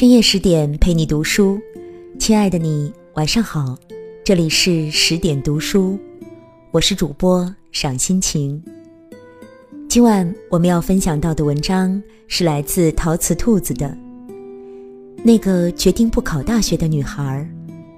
[0.00, 1.60] 深夜十点陪你读书，
[2.18, 3.76] 亲爱的你晚上好，
[4.24, 5.98] 这里是十点读书，
[6.70, 8.64] 我是主播赏心情。
[9.90, 13.94] 今晚我们要分享到的文章是来自陶瓷兔子的。
[15.22, 17.46] 那个决定不考大学的女孩，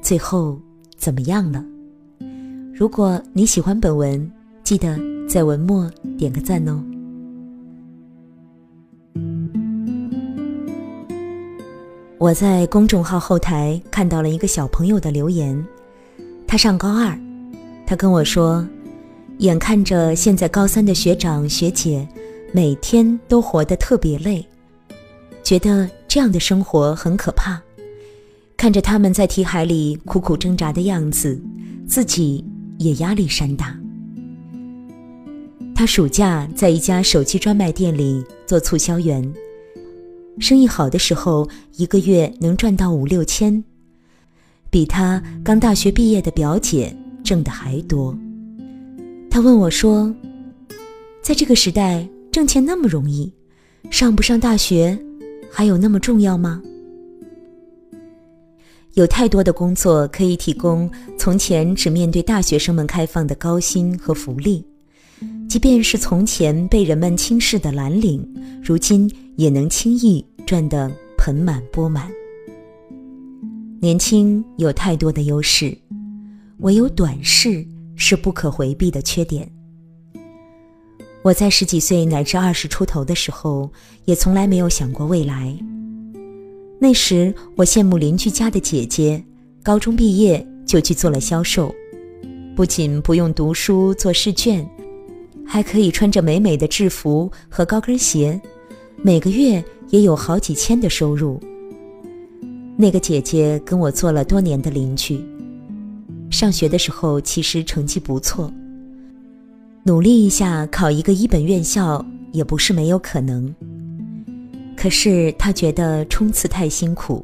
[0.00, 0.60] 最后
[0.96, 1.64] 怎么样了？
[2.74, 4.28] 如果你喜欢本文，
[4.64, 5.88] 记得在文末
[6.18, 6.82] 点个赞哦。
[12.22, 15.60] 我在公众号后台看到了一个小朋友的留言，
[16.46, 17.18] 他上高二，
[17.84, 18.64] 他跟我说，
[19.38, 22.06] 眼看着现在高三的学长学姐
[22.52, 24.46] 每天都活得特别累，
[25.42, 27.60] 觉得这样的生活很可怕，
[28.56, 31.42] 看着他们在题海里苦苦挣扎的样子，
[31.88, 32.44] 自己
[32.78, 33.76] 也压力山大。
[35.74, 39.20] 他暑假在一家手机专卖店里做促销员。
[40.38, 43.62] 生意好的时候，一个月能赚到五六千，
[44.70, 48.16] 比他刚大学毕业的表姐挣的还多。
[49.30, 50.14] 他问我说
[51.22, 53.32] ：“在这个时代，挣钱那么容易，
[53.90, 54.98] 上不上大学
[55.50, 56.62] 还有那么重要吗？”
[58.94, 64.62] 有太多的工作可以提供从前只面对大学生们开放的高薪和福利，
[65.48, 68.26] 即便是从前被人们轻视的蓝领，
[68.62, 69.10] 如今。
[69.36, 72.06] 也能轻易赚得盆满钵满。
[73.80, 75.76] 年轻有太多的优势，
[76.58, 79.50] 唯有短视是不可回避的缺点。
[81.22, 83.72] 我在十几岁乃至二十出头的时候，
[84.04, 85.56] 也从来没有想过未来。
[86.78, 89.24] 那时我羡慕邻居家的姐姐，
[89.62, 91.74] 高中毕业就去做了销售，
[92.54, 94.68] 不仅不用读书做试卷，
[95.52, 98.40] 还可以穿着美美的制服和高跟鞋。
[99.02, 101.38] 每个月也有好几千的收入。
[102.74, 105.22] 那个姐姐跟我做了多年的邻居，
[106.30, 108.50] 上学的时候其实成绩不错，
[109.82, 113.54] 努力一下考一个一本院校也不是没有可能。
[114.74, 117.22] 可是她觉得冲刺太辛苦，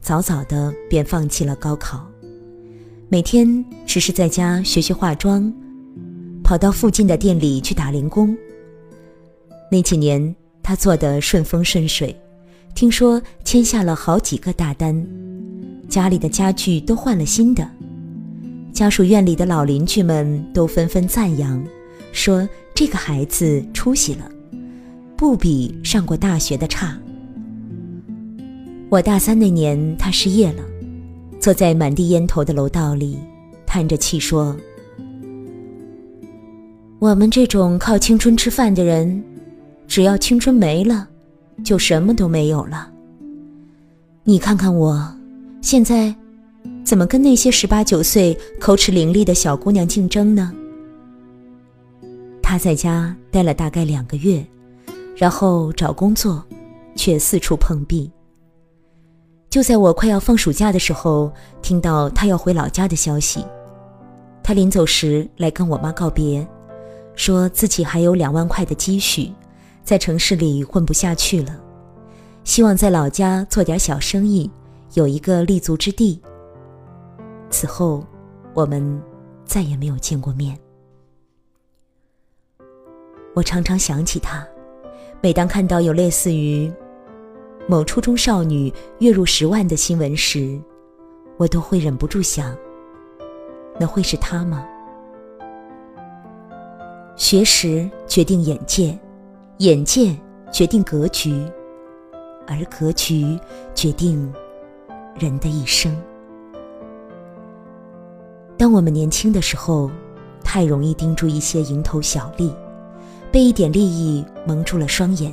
[0.00, 2.08] 早早的便放弃了高考，
[3.10, 5.52] 每天只是在家学学化妆，
[6.50, 8.36] 跑到附近的店里去打零工。
[9.70, 10.34] 那几年。
[10.62, 12.14] 他做得顺风顺水，
[12.74, 15.04] 听说签下了好几个大单，
[15.88, 17.68] 家里的家具都换了新的，
[18.72, 21.64] 家属院里的老邻居们都纷纷赞扬，
[22.12, 24.30] 说这个孩子出息了，
[25.16, 26.96] 不比上过大学的差。
[28.90, 30.62] 我大三那年，他失业了，
[31.40, 33.18] 坐在满地烟头的楼道里，
[33.66, 34.56] 叹着气说
[37.00, 39.20] ：“我们这种靠青春吃饭的人。”
[39.88, 41.08] 只要青春没了，
[41.64, 42.88] 就什么都没有了。
[44.22, 45.04] 你看看我，
[45.60, 46.14] 现在
[46.84, 50.52] 怎么跟那些十八九岁口齿伶俐的小姑娘竞争呢？
[52.40, 54.46] 他在家待了大概两个月，
[55.16, 56.44] 然后找工作，
[56.94, 58.08] 却四处碰壁。
[59.48, 63.44] 就在我快要放暑假的时候，听到他要回老家的消息。
[64.40, 66.46] 他临走时来跟我妈告别，
[67.20, 69.30] 说自己还有两万块的积蓄。
[69.84, 71.60] 在城市里混不下去了，
[72.44, 74.50] 希望在老家做点小生意，
[74.94, 76.18] 有一个立足之地。
[77.50, 78.06] 此后，
[78.54, 79.02] 我们
[79.44, 80.58] 再也没有见过面。
[83.34, 84.46] 我常常想起他，
[85.20, 86.72] 每当看到有类似于
[87.68, 90.58] 某初中少女月入十万的新闻时，
[91.36, 92.56] 我都会忍不住想：
[93.78, 94.66] 那会是他吗？
[97.16, 98.98] 学识决定眼界。
[99.58, 100.16] 眼界
[100.50, 101.34] 决定格局，
[102.46, 103.38] 而格局
[103.74, 104.32] 决定
[105.18, 105.94] 人的一生。
[108.56, 109.90] 当我们年轻的时候，
[110.42, 112.50] 太容易盯住一些蝇头小利，
[113.30, 115.30] 被一点利益蒙住了双眼，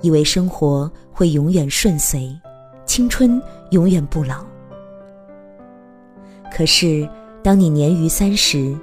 [0.00, 2.34] 以为生活会永远顺遂，
[2.86, 3.38] 青春
[3.72, 4.42] 永远不老。
[6.50, 7.06] 可是，
[7.42, 8.74] 当你年逾三十，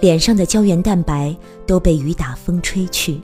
[0.00, 1.34] 脸上的胶原蛋白
[1.66, 3.20] 都被雨打风吹去。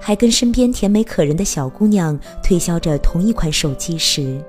[0.00, 4.44] 还跟身边甜美可人的小姑娘推销着同一款手机时，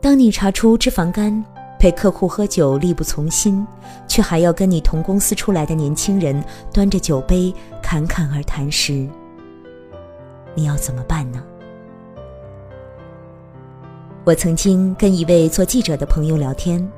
[0.00, 1.44] 当你查出脂肪肝，
[1.76, 3.66] 陪客户喝酒力不从心，
[4.06, 6.40] 却还要跟你同公司出来的年轻人
[6.72, 7.52] 端着酒杯
[7.82, 9.08] 侃侃而谈时，
[10.54, 11.42] 你要怎么办呢？
[14.24, 16.88] 我曾经跟一位做记者的朋友聊天，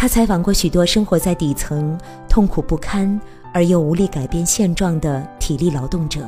[0.00, 3.20] 他采访过许多生活在底层、痛苦不堪。
[3.52, 6.20] 而又无力改变现状的体力劳动者，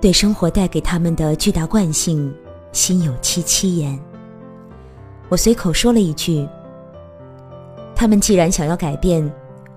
[0.00, 2.34] 对生活带给他们的巨大惯性
[2.72, 4.00] 心有戚戚焉。
[5.28, 6.48] 我随口说了一句
[7.94, 9.30] ：“他们既然想要改变，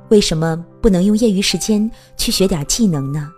[0.07, 3.29] 为什么不能用业余时间去学点技能呢？”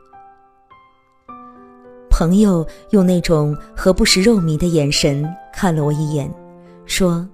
[2.07, 6.31] 朋友用那种何不食肉糜的眼神看了我一眼，
[6.85, 7.27] 说：“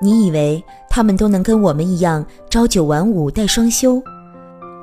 [0.00, 4.02] 你以为他们都能跟我们一样朝九晚五带双休？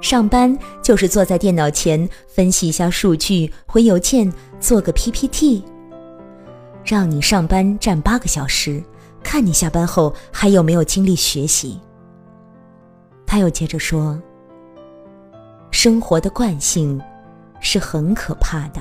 [0.02, 5.64] 上班就是坐在电脑前分析一下数据，回邮件，做个 PPT。
[6.86, 8.84] 让你上班站八个小时，
[9.24, 11.80] 看你下班后还有没有精力学习。”
[13.25, 14.22] 他又接着说
[15.72, 17.02] ：“生活的惯性。”
[17.60, 18.80] 是很可怕的。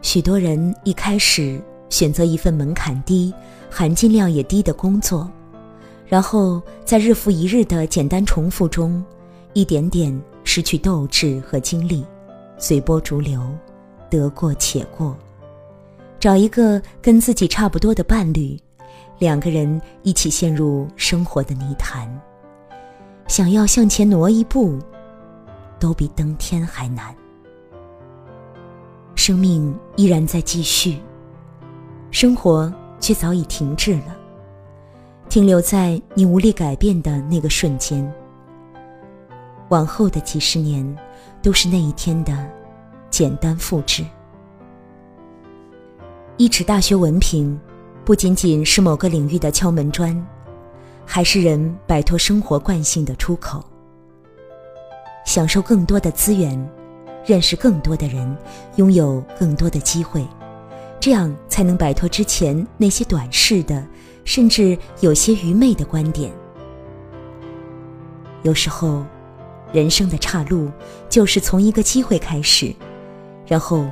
[0.00, 3.32] 许多人一开始选择一份门槛低、
[3.70, 5.30] 含金量也低的工作，
[6.06, 9.04] 然后在日复一日的简单重复中，
[9.52, 12.04] 一点点失去斗志和精力，
[12.58, 13.42] 随波逐流，
[14.10, 15.16] 得过且过，
[16.20, 18.58] 找一个跟自己差不多的伴侣，
[19.18, 22.08] 两个人一起陷入生活的泥潭，
[23.26, 24.78] 想要向前挪一步。
[25.80, 27.14] 都比登天还难。
[29.14, 30.98] 生命依然在继续，
[32.10, 34.16] 生活却早已停滞了，
[35.28, 38.10] 停留在你无力改变的那个瞬间。
[39.68, 40.96] 往后的几十年，
[41.42, 42.48] 都是那一天的
[43.10, 44.02] 简单复制。
[46.38, 47.58] 一纸大学文凭，
[48.04, 50.26] 不仅仅是某个领域的敲门砖，
[51.04, 53.62] 还是人摆脱生活惯性的出口。
[55.26, 56.58] 享受更多的资源，
[57.26, 58.34] 认识更多的人，
[58.76, 60.26] 拥有更多的机会，
[60.98, 63.84] 这样才能摆脱之前那些短视的，
[64.24, 66.30] 甚至有些愚昧的观点。
[68.44, 69.04] 有时候，
[69.72, 70.70] 人生的岔路
[71.08, 72.72] 就是从一个机会开始，
[73.44, 73.84] 然后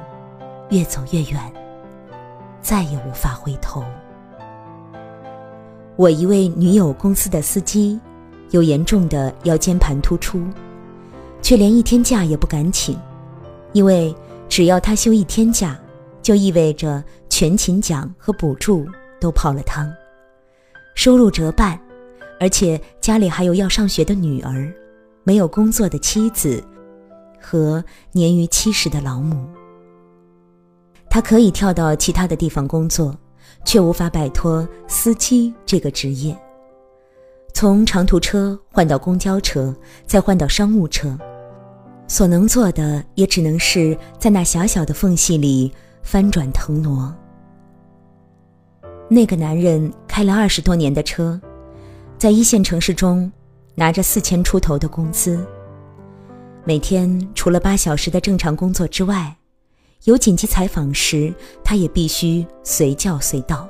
[0.70, 1.52] 越走越远，
[2.62, 3.82] 再也无法回头。
[5.96, 7.98] 我一位女友公司的司机，
[8.50, 10.40] 有严重的腰间盘突出。
[11.42, 12.96] 却连一天假也不敢请，
[13.72, 14.14] 因为
[14.48, 15.76] 只要他休一天假，
[16.22, 17.02] 就意味着
[17.38, 18.86] 全勤奖和补助
[19.20, 19.92] 都泡了汤，
[20.94, 21.78] 收入折半，
[22.40, 24.72] 而且家里还有要上学的女儿，
[25.22, 26.64] 没有工作的妻子，
[27.38, 29.46] 和年逾七十的老母。
[31.10, 33.14] 他可以跳到其他的地方工作，
[33.66, 36.34] 却无法摆脱司机这个职业。
[37.52, 41.14] 从长途车换到公交车，再换到商务车。
[42.08, 45.70] 所能做的也只能是在那狭小的缝隙里
[46.02, 47.14] 翻转腾挪。
[49.08, 51.40] 那个男人开了二十多年的车，
[52.18, 53.30] 在一线城市中
[53.74, 55.46] 拿着四千出头的工资。
[56.64, 59.36] 每天除了八小时的正常工作之外，
[60.04, 61.32] 有紧急采访时，
[61.62, 63.68] 他也必须随叫随到。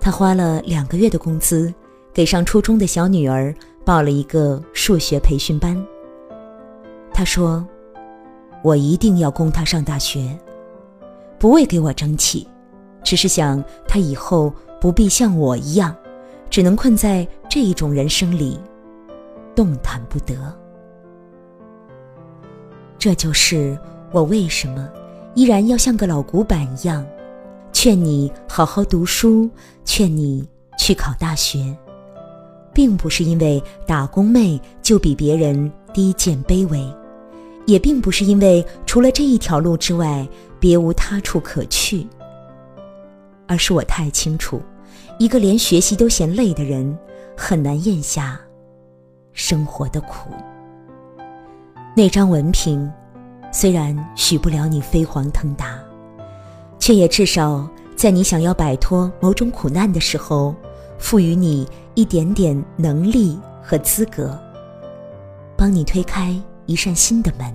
[0.00, 1.72] 他花了两个月的工资，
[2.14, 5.76] 给上初中的小女儿报了一个数学培训班。
[7.12, 7.66] 他说
[8.64, 10.34] ：“我一定要供他上大学，
[11.38, 12.48] 不为给我争气，
[13.06, 15.94] 只是想他以后不必像我一样，
[16.50, 18.58] 只能困在这一种人生里，
[19.54, 20.34] 动弹不得。
[22.98, 23.78] 这就是
[24.10, 24.88] 我为什么
[25.36, 27.06] 依然要像个老古板一样，
[27.72, 29.48] 劝你好好读书，
[29.84, 30.44] 劝你
[30.76, 31.72] 去考大学，
[32.74, 36.84] 并不是因为打工妹就比别人低贱卑微。”
[37.66, 40.26] 也并不是因为除了这一条路之外
[40.58, 42.06] 别无他处可去，
[43.46, 44.60] 而是我太清楚，
[45.18, 46.96] 一个连学习都嫌累的人，
[47.36, 48.38] 很难咽下
[49.32, 50.30] 生活的苦。
[51.96, 52.90] 那张文凭，
[53.52, 55.78] 虽然许不了你飞黄腾达，
[56.78, 60.54] 却也至少在你想要摆脱某种苦难的时候，
[60.98, 64.38] 赋予你一点点能力和资格，
[65.56, 66.34] 帮你推开。
[66.68, 67.46] 一扇新的门，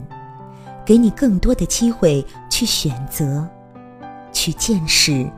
[0.85, 3.45] 给你更多的机会去选择，
[4.31, 5.29] 去见识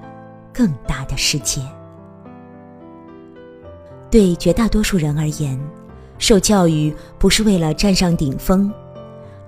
[0.54, 1.62] 更大的世界。
[4.12, 5.60] 对绝大多数人而言，
[6.20, 8.72] 受教育不是为了站上顶峰，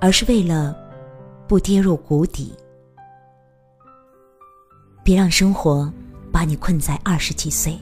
[0.02, 0.76] 而是为了
[1.48, 2.54] 不跌入谷底。
[5.04, 5.92] 别让生活
[6.32, 7.78] 把你困在二十几岁，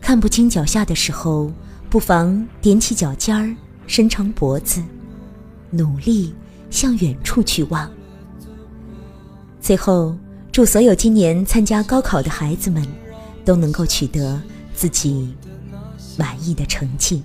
[0.00, 1.52] 看不清脚下的时候，
[1.88, 3.54] 不妨踮起脚尖儿，
[3.86, 4.82] 伸长脖子。
[5.70, 6.32] 努力
[6.70, 7.90] 向远处去望。
[9.60, 10.16] 最后，
[10.54, 12.80] 祝所有今年参加高考的孩子们
[13.44, 14.40] 都能够取得
[14.72, 15.34] 自己
[16.16, 17.24] 满意的成绩。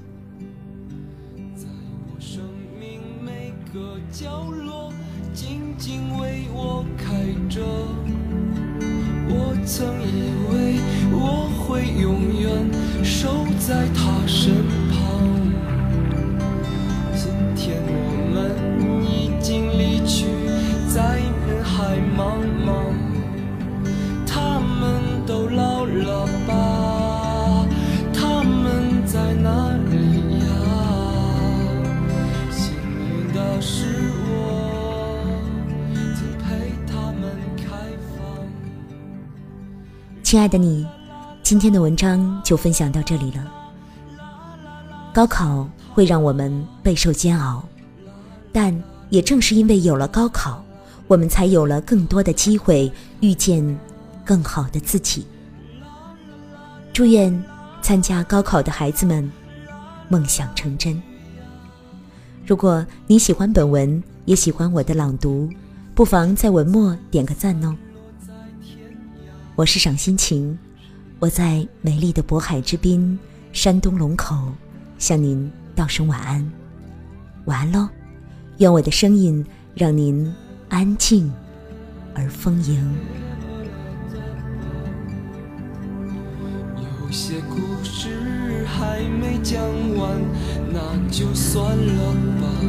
[1.55, 1.67] 在
[2.07, 2.41] 我生
[2.79, 4.91] 命每个角落，
[5.31, 7.13] 静静为我开
[7.47, 7.61] 着。
[9.29, 10.79] 我曾以为
[11.11, 12.49] 我会永远
[13.03, 14.78] 守在他身旁。
[40.29, 40.85] 亲爱的你，
[41.41, 43.51] 今天的文章就分享到这里了。
[45.11, 47.67] 高考会让我们备受煎熬，
[48.51, 50.63] 但也正是因为有了高考，
[51.07, 53.79] 我们才有了更多的机会遇见
[54.23, 55.25] 更好的自己。
[56.93, 57.43] 祝愿
[57.81, 59.27] 参加高考的孩子们
[60.09, 61.01] 梦想成真。
[62.45, 65.49] 如果你喜欢本文，也喜欢我的朗读，
[65.95, 67.75] 不妨在文末点个赞哦。
[69.59, 70.57] 我是赏心情，
[71.19, 73.19] 我在美丽的渤海之滨，
[73.51, 74.53] 山东龙口，
[74.97, 76.49] 向您道声晚安，
[77.43, 77.89] 晚安喽！
[78.59, 80.33] 愿我的声音让您
[80.69, 81.29] 安静
[82.15, 82.95] 而丰盈。
[86.77, 89.61] 有些故事还没讲
[89.97, 90.21] 完，
[90.71, 90.79] 那
[91.11, 92.68] 就算了吧。